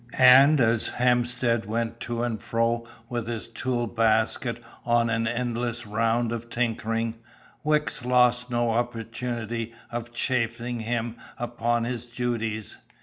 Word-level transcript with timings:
And, 0.17 0.59
as 0.59 0.87
Hemstead 0.87 1.67
went 1.67 1.99
to 1.99 2.23
and 2.23 2.41
fro 2.41 2.87
with 3.07 3.27
his 3.27 3.47
tool 3.47 3.85
basket 3.85 4.59
on 4.83 5.11
an 5.11 5.27
endless 5.27 5.85
round 5.85 6.31
of 6.31 6.49
tinkering, 6.49 7.19
Wicks 7.63 8.03
lost 8.03 8.49
no 8.49 8.71
opportunity 8.71 9.75
of 9.91 10.11
chaffing 10.11 10.79
him 10.79 11.17
upon 11.37 11.83
his 11.83 12.07
duties. 12.07 12.79